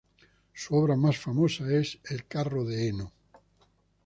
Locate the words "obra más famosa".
0.77-1.71